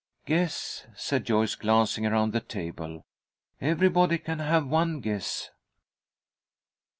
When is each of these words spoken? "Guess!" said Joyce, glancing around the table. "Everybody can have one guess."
"Guess!" 0.25 0.87
said 0.95 1.25
Joyce, 1.27 1.53
glancing 1.53 2.07
around 2.07 2.33
the 2.33 2.39
table. 2.39 3.05
"Everybody 3.59 4.17
can 4.17 4.39
have 4.39 4.65
one 4.65 4.99
guess." 4.99 5.51